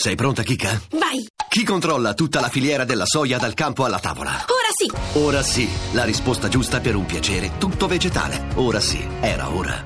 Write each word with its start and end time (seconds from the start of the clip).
Sei 0.00 0.14
pronta, 0.14 0.44
Kika? 0.44 0.80
Vai! 0.92 1.26
Chi 1.48 1.64
controlla 1.64 2.14
tutta 2.14 2.38
la 2.38 2.48
filiera 2.48 2.84
della 2.84 3.04
soia 3.04 3.36
dal 3.36 3.54
campo 3.54 3.84
alla 3.84 3.98
tavola? 3.98 4.30
Ora 4.30 4.70
sì! 4.72 5.18
Ora 5.18 5.42
sì, 5.42 5.68
la 5.90 6.04
risposta 6.04 6.46
giusta 6.46 6.78
per 6.78 6.94
un 6.94 7.04
piacere 7.04 7.58
tutto 7.58 7.88
vegetale. 7.88 8.46
Ora 8.54 8.78
sì, 8.78 9.04
era 9.18 9.50
ora. 9.50 9.84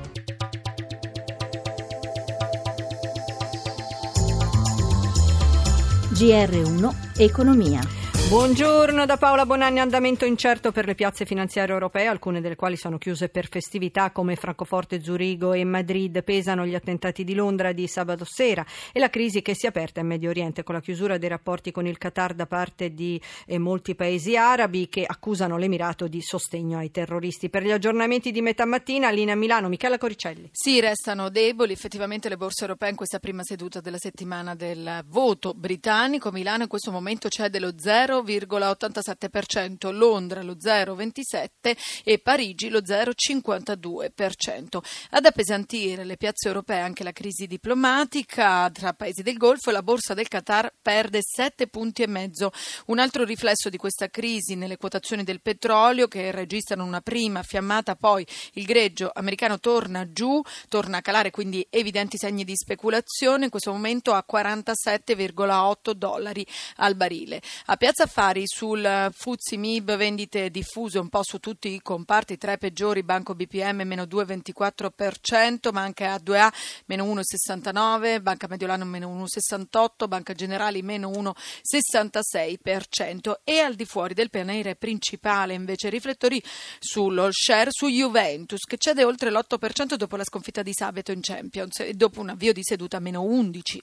GR1 6.11 6.93
Economia. 7.17 8.02
Buongiorno 8.29 9.05
da 9.05 9.17
Paola 9.17 9.45
Bonanni, 9.45 9.79
andamento 9.79 10.25
incerto 10.25 10.71
per 10.71 10.85
le 10.85 10.95
piazze 10.95 11.25
finanziarie 11.25 11.73
europee, 11.73 12.07
alcune 12.07 12.41
delle 12.41 12.55
quali 12.55 12.77
sono 12.77 12.97
chiuse 12.97 13.27
per 13.27 13.47
festività 13.47 14.11
come 14.11 14.37
Francoforte, 14.37 15.03
Zurigo 15.03 15.51
e 15.53 15.63
Madrid. 15.65 16.23
Pesano 16.23 16.65
gli 16.65 16.73
attentati 16.73 17.25
di 17.25 17.35
Londra 17.35 17.73
di 17.73 17.85
sabato 17.85 18.25
sera 18.25 18.65
e 18.91 18.99
la 18.99 19.09
crisi 19.09 19.41
che 19.41 19.53
si 19.53 19.65
è 19.65 19.69
aperta 19.69 19.99
in 19.99 20.07
Medio 20.07 20.29
Oriente 20.29 20.63
con 20.63 20.73
la 20.73 20.81
chiusura 20.81 21.17
dei 21.17 21.29
rapporti 21.29 21.71
con 21.71 21.85
il 21.85 21.97
Qatar 21.97 22.33
da 22.33 22.47
parte 22.47 22.93
di 22.93 23.21
eh, 23.45 23.59
molti 23.59 23.93
paesi 23.93 24.35
arabi 24.35 24.87
che 24.87 25.03
accusano 25.05 25.57
l'Emirato 25.57 26.07
di 26.07 26.21
sostegno 26.21 26.79
ai 26.79 26.91
terroristi. 26.91 27.49
Per 27.49 27.61
gli 27.61 27.71
aggiornamenti 27.71 28.31
di 28.31 28.41
metà 28.41 28.65
mattina, 28.65 29.11
linea 29.11 29.35
Milano, 29.35 29.67
Michela 29.67 29.97
Coricelli. 29.97 30.49
Sì, 30.53 30.79
restano 30.79 31.29
deboli 31.29 31.73
effettivamente 31.73 32.29
le 32.29 32.37
borse 32.37 32.61
europee 32.61 32.89
in 32.89 32.95
questa 32.95 33.19
prima 33.19 33.43
seduta 33.43 33.81
della 33.81 33.99
settimana 33.99 34.55
del 34.55 35.03
voto 35.07 35.53
britannico. 35.53 36.31
Milano 36.31 36.63
in 36.63 36.69
questo 36.69 36.89
momento 36.89 37.27
c'è 37.27 37.49
dello 37.49 37.73
0 37.77 38.12
0,87%, 38.21 39.91
Londra 39.91 40.41
lo 40.41 40.55
0,27% 40.55 41.77
e 42.03 42.19
Parigi 42.19 42.69
lo 42.69 42.79
0,52%. 42.79 44.81
Ad 45.11 45.25
appesantire 45.25 46.03
le 46.03 46.17
piazze 46.17 46.47
europee 46.47 46.79
anche 46.79 47.03
la 47.03 47.11
crisi 47.11 47.47
diplomatica 47.47 48.69
tra 48.71 48.93
paesi 48.93 49.23
del 49.23 49.37
Golfo 49.37 49.69
e 49.69 49.73
la 49.73 49.83
borsa 49.83 50.13
del 50.13 50.27
Qatar 50.27 50.73
perde 50.81 51.19
7 51.21 51.67
punti 51.67 52.03
e 52.03 52.07
mezzo. 52.07 52.51
Un 52.87 52.99
altro 52.99 53.23
riflesso 53.23 53.69
di 53.69 53.77
questa 53.77 54.09
crisi 54.09 54.55
nelle 54.55 54.77
quotazioni 54.77 55.23
del 55.23 55.41
petrolio 55.41 56.07
che 56.07 56.31
registrano 56.31 56.83
una 56.83 57.01
prima 57.01 57.43
fiammata, 57.43 57.95
poi 57.95 58.25
il 58.53 58.65
greggio 58.65 59.11
americano 59.13 59.59
torna 59.59 60.11
giù, 60.11 60.41
torna 60.67 60.97
a 60.97 61.01
calare, 61.01 61.31
quindi 61.31 61.65
evidenti 61.69 62.17
segni 62.17 62.43
di 62.43 62.55
speculazione, 62.55 63.45
in 63.45 63.49
questo 63.49 63.71
momento 63.71 64.13
a 64.13 64.25
47,8 64.29 65.91
dollari 65.91 66.45
al 66.77 66.95
barile. 66.95 67.41
A 67.67 67.77
Piazza 67.77 68.02
Affari 68.03 68.43
sul 68.45 69.09
Fuzzi 69.13 69.55
Mib, 69.55 69.95
vendite 69.95 70.49
diffuse 70.49 70.99
un 70.99 71.07
po' 71.07 71.23
su 71.23 71.39
tutti 71.39 71.69
i 71.69 71.81
comparti, 71.81 72.37
tre 72.37 72.57
peggiori, 72.57 73.01
Banco 73.01 73.33
BPM 73.33 73.83
meno 73.83 74.03
2,24%, 74.03 75.71
Banca 75.71 76.13
A2A 76.13 76.51
meno 76.87 77.05
1,69%, 77.05 78.21
Banca 78.21 78.47
Mediolano 78.49 78.83
meno 78.83 79.07
1,68%, 79.07 80.09
Banca 80.09 80.33
Generali 80.33 80.81
meno 80.81 81.11
1,66% 81.11 83.35
e 83.45 83.59
al 83.59 83.75
di 83.75 83.85
fuori 83.85 84.13
del 84.13 84.29
pianere 84.29 84.75
principale 84.75 85.53
invece 85.53 85.87
riflettori 85.87 86.43
sullo 86.79 87.29
share 87.31 87.69
su 87.71 87.87
Juventus 87.87 88.65
che 88.65 88.75
cede 88.77 89.05
oltre 89.05 89.31
l'8% 89.31 89.95
dopo 89.95 90.17
la 90.17 90.25
sconfitta 90.25 90.61
di 90.61 90.73
sabato 90.73 91.13
in 91.13 91.21
Champions 91.21 91.79
e 91.79 91.93
dopo 91.93 92.19
un 92.19 92.31
avvio 92.31 92.51
di 92.51 92.63
seduta 92.63 92.99
meno 92.99 93.23
11%. 93.23 93.79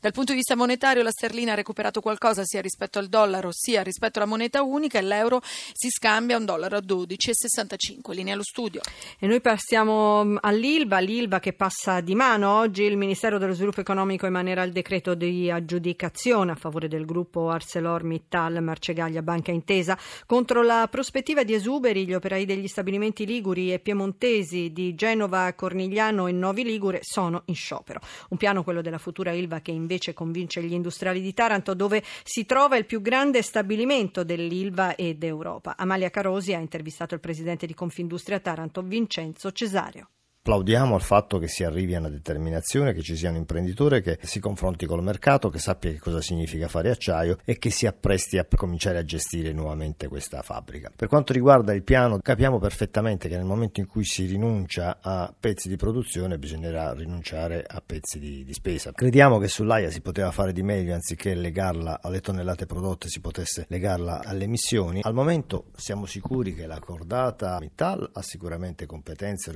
Dal 0.00 0.12
punto 0.12 0.32
di 0.32 0.38
vista 0.38 0.56
monetario 0.56 1.02
la 1.02 1.10
sterlina 1.10 1.52
ha 1.52 1.56
recuperato 1.56 2.00
qualcosa 2.00 2.44
sia 2.44 2.62
rispetto 2.62 2.98
al 2.98 3.08
dollaro 3.10 3.50
sia 3.52 3.82
rispetto 3.82 4.18
alla 4.18 4.28
moneta 4.28 4.62
unica 4.62 4.98
e 4.98 5.02
l'euro 5.02 5.42
si 5.42 5.90
scambia 5.90 6.38
un 6.38 6.46
dollaro 6.46 6.76
a 6.76 6.80
12,65. 6.80 8.14
Linea 8.14 8.32
allo 8.32 8.42
studio. 8.42 8.80
E 9.18 9.26
noi 9.26 9.42
passiamo 9.42 10.24
mm, 10.24 10.36
all'ILVA, 10.40 10.98
l'ILVA 11.00 11.40
che 11.40 11.52
passa 11.52 12.00
di 12.00 12.14
mano. 12.14 12.56
Oggi 12.56 12.84
il 12.84 12.96
Ministero 12.96 13.36
dello 13.36 13.52
Sviluppo 13.52 13.80
Economico 13.80 14.24
emanerà 14.24 14.62
il 14.62 14.72
decreto 14.72 15.14
di 15.14 15.50
aggiudicazione 15.50 16.52
a 16.52 16.54
favore 16.54 16.88
del 16.88 17.04
gruppo 17.04 17.50
ArcelorMittal, 17.50 18.62
Marcegaglia, 18.62 19.20
Banca 19.20 19.50
Intesa, 19.50 19.98
contro 20.24 20.62
la 20.62 20.88
prospettiva 20.90 21.42
di 21.42 21.52
esuberi. 21.52 22.06
Gli 22.06 22.14
operai 22.14 22.46
degli 22.46 22.68
stabilimenti 22.68 23.26
liguri 23.26 23.72
e 23.72 23.80
piemontesi 23.80 24.72
di 24.72 24.94
Genova, 24.94 25.52
Cornigliano 25.54 26.28
e 26.28 26.32
Novi 26.32 26.62
Ligure 26.64 27.00
sono 27.02 27.42
in 27.46 27.54
sciopero. 27.56 28.00
Un 28.28 28.36
piano, 28.36 28.62
quello 28.62 28.80
della 28.80 28.98
futura 28.98 29.32
ILVA, 29.32 29.60
che 29.60 29.72
invece 29.72 30.14
convince 30.14 30.62
gli 30.62 30.72
industriali 30.72 31.20
di 31.20 31.34
Taranto, 31.34 31.74
dove 31.74 32.02
si 32.22 32.46
trova 32.46 32.76
il 32.76 32.86
più 32.86 32.99
grande 33.00 33.42
stabilimento 33.42 34.24
dell'Ilva 34.24 34.94
e 34.94 35.14
d'Europa. 35.14 35.76
Amalia 35.76 36.10
Carosi 36.10 36.54
ha 36.54 36.58
intervistato 36.58 37.14
il 37.14 37.20
presidente 37.20 37.66
di 37.66 37.74
Confindustria 37.74 38.40
Taranto, 38.40 38.82
Vincenzo 38.82 39.50
Cesario. 39.52 40.08
Plaudiamo 40.50 40.96
al 40.96 41.02
fatto 41.02 41.38
che 41.38 41.46
si 41.46 41.62
arrivi 41.62 41.94
a 41.94 42.00
una 42.00 42.08
determinazione, 42.08 42.92
che 42.92 43.02
ci 43.02 43.14
sia 43.14 43.30
un 43.30 43.36
imprenditore 43.36 44.00
che 44.00 44.18
si 44.22 44.40
confronti 44.40 44.84
col 44.84 45.00
mercato, 45.00 45.48
che 45.48 45.60
sappia 45.60 45.92
che 45.92 46.00
cosa 46.00 46.20
significa 46.20 46.66
fare 46.66 46.90
acciaio 46.90 47.38
e 47.44 47.56
che 47.56 47.70
si 47.70 47.86
appresti 47.86 48.36
a 48.36 48.44
cominciare 48.56 48.98
a 48.98 49.04
gestire 49.04 49.52
nuovamente 49.52 50.08
questa 50.08 50.42
fabbrica. 50.42 50.90
Per 50.96 51.06
quanto 51.06 51.32
riguarda 51.32 51.72
il 51.72 51.84
piano, 51.84 52.18
capiamo 52.18 52.58
perfettamente 52.58 53.28
che 53.28 53.36
nel 53.36 53.44
momento 53.44 53.78
in 53.78 53.86
cui 53.86 54.04
si 54.04 54.26
rinuncia 54.26 54.98
a 55.00 55.32
pezzi 55.38 55.68
di 55.68 55.76
produzione 55.76 56.36
bisognerà 56.36 56.94
rinunciare 56.94 57.64
a 57.64 57.80
pezzi 57.80 58.18
di, 58.18 58.42
di 58.42 58.52
spesa. 58.52 58.90
Crediamo 58.90 59.38
che 59.38 59.46
sull'AIA 59.46 59.88
si 59.88 60.00
poteva 60.00 60.32
fare 60.32 60.52
di 60.52 60.64
meglio, 60.64 60.94
anziché 60.94 61.32
legarla 61.36 62.00
alle 62.02 62.20
tonnellate 62.20 62.66
prodotte, 62.66 63.06
si 63.06 63.20
potesse 63.20 63.66
legarla 63.68 64.24
alle 64.24 64.42
emissioni. 64.42 64.98
Al 65.04 65.14
momento 65.14 65.66
siamo 65.76 66.06
sicuri 66.06 66.56
che 66.56 66.66
la 66.66 66.80
cordata 66.80 67.58
Mittal 67.60 68.10
ha 68.14 68.22
sicuramente 68.22 68.84
competenze 68.84 69.50
e 69.50 69.52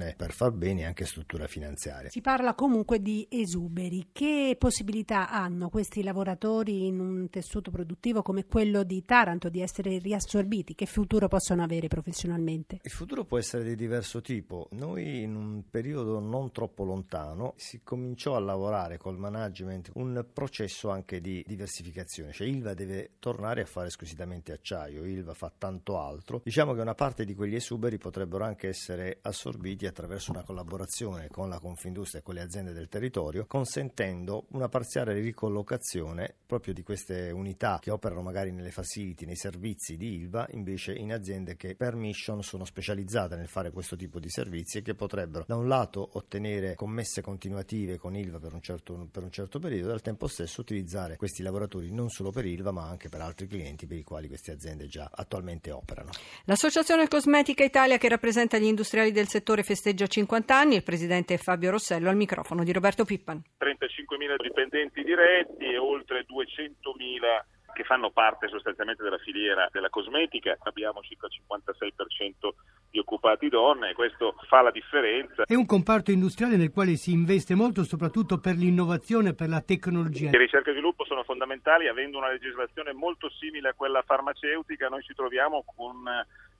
organizzazione 0.00 0.14
per 0.16 0.32
far 0.32 0.52
bene 0.52 0.84
anche 0.84 1.04
struttura 1.04 1.46
finanziaria. 1.46 2.10
Si 2.10 2.20
parla 2.20 2.54
comunque 2.54 3.00
di 3.00 3.26
esuberi. 3.28 4.08
Che 4.12 4.56
possibilità 4.58 5.30
hanno 5.30 5.68
questi 5.68 6.02
lavoratori 6.02 6.86
in 6.86 6.98
un 7.00 7.28
tessuto 7.28 7.70
produttivo 7.70 8.22
come 8.22 8.46
quello 8.46 8.82
di 8.82 9.04
Taranto 9.04 9.48
di 9.48 9.60
essere 9.60 9.98
riassorbiti? 9.98 10.74
Che 10.74 10.86
futuro 10.86 11.28
possono 11.28 11.62
avere 11.62 11.88
professionalmente? 11.88 12.78
Il 12.82 12.90
futuro 12.90 13.24
può 13.24 13.38
essere 13.38 13.64
di 13.64 13.76
diverso 13.76 14.20
tipo. 14.20 14.68
Noi 14.72 15.22
in 15.22 15.34
un 15.34 15.64
periodo 15.70 16.18
non 16.20 16.50
troppo 16.52 16.84
lontano 16.84 17.54
si 17.56 17.80
cominciò 17.82 18.36
a 18.36 18.40
lavorare 18.40 18.96
col 18.96 19.18
management 19.18 19.90
un 19.94 20.24
processo 20.32 20.90
anche 20.90 21.20
di 21.20 21.44
diversificazione, 21.46 22.32
cioè 22.32 22.46
Ilva 22.46 22.74
deve 22.74 23.12
tornare 23.18 23.62
a 23.62 23.66
fare 23.66 23.90
squisitamente 23.90 24.52
acciaio, 24.52 25.04
Ilva 25.04 25.34
fa 25.34 25.52
tanto 25.56 25.98
altro. 25.98 26.40
Diciamo 26.44 26.74
che 26.74 26.80
una 26.80 26.94
parte 26.94 27.24
di 27.24 27.34
quegli 27.34 27.54
esuberi 27.54 27.98
potrebbero 27.98 28.44
anche 28.44 28.68
essere 28.68 29.18
assorbiti 29.22 29.79
gestiti 29.80 29.86
attraverso 29.86 30.30
una 30.30 30.42
collaborazione 30.42 31.28
con 31.28 31.48
la 31.48 31.58
Confindustria 31.58 32.20
e 32.20 32.22
con 32.22 32.34
le 32.34 32.42
aziende 32.42 32.72
del 32.72 32.88
territorio, 32.88 33.46
consentendo 33.46 34.46
una 34.50 34.68
parziale 34.68 35.14
ricollocazione 35.14 36.34
proprio 36.46 36.74
di 36.74 36.82
queste 36.82 37.30
unità 37.30 37.78
che 37.80 37.90
operano 37.90 38.22
magari 38.22 38.50
nelle 38.50 38.70
facility, 38.70 39.24
nei 39.24 39.36
servizi 39.36 39.96
di 39.96 40.14
ILVA, 40.16 40.48
invece 40.50 40.92
in 40.92 41.12
aziende 41.12 41.56
che 41.56 41.74
per 41.74 41.94
mission 41.94 42.42
sono 42.42 42.64
specializzate 42.64 43.36
nel 43.36 43.48
fare 43.48 43.70
questo 43.70 43.96
tipo 43.96 44.18
di 44.18 44.28
servizi 44.28 44.78
e 44.78 44.82
che 44.82 44.94
potrebbero 44.94 45.44
da 45.46 45.56
un 45.56 45.68
lato 45.68 46.08
ottenere 46.14 46.74
commesse 46.74 47.22
continuative 47.22 47.96
con 47.96 48.16
ILVA 48.16 48.38
per 48.38 48.52
un 48.52 48.60
certo, 48.60 49.08
per 49.10 49.22
un 49.22 49.30
certo 49.30 49.58
periodo 49.58 49.90
e 49.90 49.92
al 49.92 50.02
tempo 50.02 50.26
stesso 50.26 50.60
utilizzare 50.60 51.16
questi 51.16 51.42
lavoratori 51.42 51.92
non 51.92 52.08
solo 52.10 52.30
per 52.30 52.44
ILVA 52.44 52.72
ma 52.72 52.88
anche 52.88 53.08
per 53.08 53.20
altri 53.20 53.46
clienti 53.46 53.86
per 53.86 53.98
i 53.98 54.02
quali 54.02 54.28
queste 54.28 54.52
aziende 54.52 54.86
già 54.86 55.08
attualmente 55.12 55.70
operano. 55.70 56.10
L'Associazione 56.44 57.06
Cosmetica 57.08 57.64
Italia 57.64 57.98
che 57.98 58.08
rappresenta 58.08 58.58
gli 58.58 58.64
industriali 58.64 59.12
del 59.12 59.28
settore 59.28 59.62
festeggia 59.70 60.08
50 60.08 60.56
anni. 60.56 60.74
Il 60.74 60.82
presidente 60.82 61.38
Fabio 61.38 61.70
Rossello 61.70 62.08
al 62.08 62.16
microfono 62.16 62.64
di 62.64 62.72
Roberto 62.72 63.04
Pippan. 63.04 63.40
35.000 63.60 64.42
dipendenti 64.42 65.04
diretti 65.04 65.66
e 65.66 65.78
oltre 65.78 66.26
200.000 66.26 67.72
che 67.72 67.84
fanno 67.84 68.10
parte 68.10 68.48
sostanzialmente 68.48 69.04
della 69.04 69.18
filiera 69.18 69.68
della 69.70 69.88
cosmetica. 69.88 70.56
Abbiamo 70.64 71.02
circa 71.02 71.28
il 71.28 71.40
56% 71.48 72.50
di 72.90 72.98
occupati 72.98 73.48
donne 73.48 73.90
e 73.90 73.94
questo 73.94 74.34
fa 74.48 74.60
la 74.60 74.72
differenza. 74.72 75.44
È 75.44 75.54
un 75.54 75.66
comparto 75.66 76.10
industriale 76.10 76.56
nel 76.56 76.72
quale 76.72 76.96
si 76.96 77.12
investe 77.12 77.54
molto 77.54 77.84
soprattutto 77.84 78.40
per 78.40 78.56
l'innovazione 78.56 79.28
e 79.28 79.34
per 79.34 79.48
la 79.48 79.60
tecnologia. 79.60 80.30
Le 80.30 80.38
ricerche 80.38 80.70
e 80.70 80.72
sviluppo 80.72 81.04
sono 81.04 81.22
fondamentali, 81.22 81.86
avendo 81.86 82.18
una 82.18 82.32
legislazione 82.32 82.92
molto 82.92 83.30
simile 83.30 83.68
a 83.68 83.74
quella 83.74 84.02
farmaceutica, 84.02 84.88
noi 84.88 85.02
ci 85.02 85.14
troviamo 85.14 85.62
con 85.64 86.02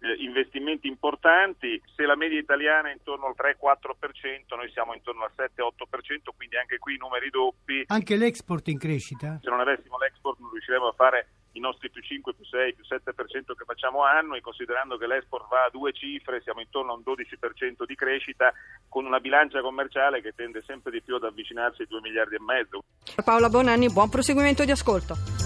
eh, 0.01 0.15
investimenti 0.25 0.89
importanti. 0.89 1.81
Se 1.95 2.05
la 2.05 2.17
media 2.17 2.39
italiana 2.39 2.89
è 2.89 2.93
intorno 2.93 3.27
al 3.27 3.35
3-4%, 3.37 4.57
noi 4.57 4.71
siamo 4.73 4.95
intorno 4.95 5.25
al 5.25 5.33
7-8%, 5.37 6.31
quindi 6.37 6.57
anche 6.57 6.79
qui 6.79 6.97
numeri 6.97 7.31
doppi. 7.31 7.85
Anche 7.87 8.17
l'export 8.17 8.69
in 8.69 8.79
crescita? 8.79 9.39
Se 9.43 9.51
non 9.51 9.61
avessimo 9.61 9.99
l'export 9.99 10.39
non 10.41 10.51
riusciremo 10.51 10.89
a 10.89 10.93
fare 10.93 11.29
i 11.53 11.61
nostri 11.61 11.91
più 11.91 12.01
5, 12.01 12.35
più 12.35 12.45
6, 12.45 12.75
più 12.75 12.85
7% 12.89 13.55
che 13.57 13.65
facciamo 13.67 14.05
anno 14.05 14.37
e 14.37 14.41
considerando 14.41 14.97
che 14.97 15.07
l'export 15.07 15.49
va 15.49 15.65
a 15.65 15.71
due 15.71 15.93
cifre, 15.93 16.41
siamo 16.43 16.61
intorno 16.61 16.93
a 16.93 16.95
un 16.95 17.03
12% 17.05 17.85
di 17.85 17.95
crescita 17.95 18.53
con 18.89 19.05
una 19.05 19.19
bilancia 19.19 19.61
commerciale 19.61 20.23
che 20.23 20.33
tende 20.35 20.63
sempre 20.63 20.93
di 20.93 21.03
più 21.03 21.17
ad 21.17 21.25
avvicinarsi 21.25 21.83
ai 21.83 21.89
2 21.89 22.01
miliardi 22.01 22.37
e 22.37 22.41
mezzo. 22.41 22.85
Paola 23.25 23.49
Bonanni, 23.49 23.91
buon 23.91 24.09
proseguimento 24.09 24.65
di 24.65 24.71
ascolto. 24.71 25.40